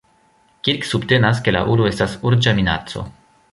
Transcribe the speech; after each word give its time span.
Kirk 0.67 0.87
subtenas, 0.91 1.43
ke 1.49 1.55
la 1.55 1.63
ulo 1.75 1.87
estas 1.91 2.17
urĝa 2.31 2.57
minaco. 2.63 3.07